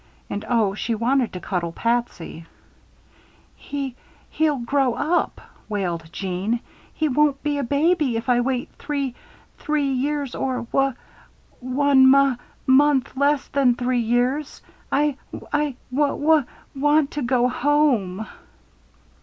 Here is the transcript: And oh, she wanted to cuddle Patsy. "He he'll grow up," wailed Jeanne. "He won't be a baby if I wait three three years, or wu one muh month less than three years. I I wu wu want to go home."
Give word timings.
And 0.31 0.43
oh, 0.49 0.73
she 0.73 0.95
wanted 0.95 1.31
to 1.33 1.39
cuddle 1.39 1.71
Patsy. 1.71 2.47
"He 3.55 3.95
he'll 4.31 4.57
grow 4.57 4.95
up," 4.95 5.39
wailed 5.69 6.11
Jeanne. 6.11 6.59
"He 6.91 7.07
won't 7.07 7.43
be 7.43 7.59
a 7.59 7.63
baby 7.63 8.17
if 8.17 8.27
I 8.27 8.41
wait 8.41 8.69
three 8.79 9.13
three 9.59 9.85
years, 9.93 10.33
or 10.33 10.65
wu 10.71 10.95
one 11.59 12.07
muh 12.07 12.37
month 12.65 13.15
less 13.15 13.47
than 13.49 13.75
three 13.75 13.99
years. 13.99 14.63
I 14.91 15.17
I 15.53 15.75
wu 15.91 16.15
wu 16.15 16.45
want 16.75 17.11
to 17.11 17.21
go 17.21 17.47
home." 17.47 18.25